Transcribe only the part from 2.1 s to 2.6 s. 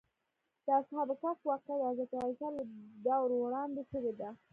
عیسی